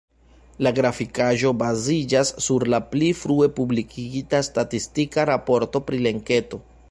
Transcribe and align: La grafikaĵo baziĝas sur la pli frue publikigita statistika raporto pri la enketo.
La 0.67 0.69
grafikaĵo 0.77 1.51
baziĝas 1.59 2.31
sur 2.45 2.65
la 2.75 2.79
pli 2.95 3.11
frue 3.21 3.51
publikigita 3.61 4.41
statistika 4.49 5.29
raporto 5.31 5.85
pri 5.91 6.05
la 6.07 6.15
enketo. 6.19 6.65